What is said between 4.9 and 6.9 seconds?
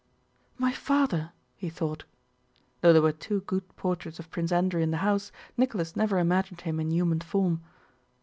house, Nicholas never imagined him in